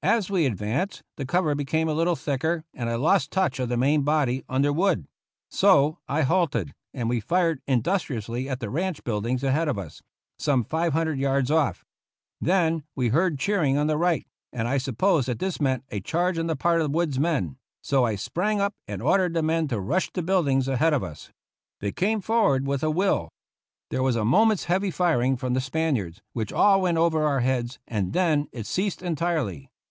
As 0.00 0.30
we 0.30 0.46
advanced, 0.46 1.02
the 1.16 1.26
cover 1.26 1.56
became 1.56 1.88
a 1.88 1.92
little 1.92 2.14
thicker 2.14 2.64
and 2.72 2.88
I 2.88 2.94
lost 2.94 3.32
touch 3.32 3.58
of 3.58 3.68
the 3.68 3.76
main 3.76 4.02
body 4.02 4.44
under 4.48 4.72
Wood; 4.72 5.08
so 5.50 5.98
I 6.06 6.22
halted 6.22 6.72
and 6.94 7.08
we 7.08 7.18
fired 7.18 7.60
industriously 7.66 8.48
at 8.48 8.60
the 8.60 8.70
ranch 8.70 9.02
buildings 9.02 9.42
ahead 9.42 9.66
of 9.66 9.76
us, 9.76 10.00
some 10.38 10.62
five 10.62 10.92
hundred 10.92 11.18
yards 11.18 11.50
off. 11.50 11.84
Then 12.40 12.84
we 12.94 13.08
heard 13.08 13.40
cheering 13.40 13.76
on 13.76 13.88
the 13.88 13.96
right, 13.96 14.24
and 14.52 14.68
I 14.68 14.78
supposed 14.78 15.26
that 15.26 15.40
this 15.40 15.60
meant 15.60 15.82
a 15.90 15.98
charge 15.98 16.38
on 16.38 16.46
the 16.46 16.54
part 16.54 16.80
of 16.80 16.92
Wood's 16.92 17.18
men, 17.18 17.56
so 17.82 18.04
I 18.06 18.14
sprang 18.14 18.60
up 18.60 18.74
and 18.86 19.02
ordered 19.02 19.34
the 19.34 19.42
men 19.42 19.64
08 19.64 19.66
GENERAL 19.66 19.66
YOUNG'S 19.66 19.66
FIGHT 19.66 19.74
to 19.74 19.80
rush 19.92 20.10
the 20.12 20.22
buildings 20.22 20.68
ahead 20.68 20.94
of 20.94 21.02
us. 21.02 21.32
They 21.80 21.90
came 21.90 22.20
forward 22.20 22.68
with 22.68 22.84
a 22.84 22.90
will. 22.90 23.30
There 23.90 24.04
was 24.04 24.14
a 24.14 24.24
moment's 24.24 24.66
heavy 24.66 24.92
firing 24.92 25.36
from 25.36 25.54
the 25.54 25.60
Spaniards, 25.60 26.22
which 26.34 26.52
all 26.52 26.80
went 26.82 26.98
over 26.98 27.24
our 27.24 27.40
heads, 27.40 27.80
and 27.88 28.12
then 28.12 28.46
it 28.52 28.64
ceased 28.64 29.02
entirely. 29.02 29.72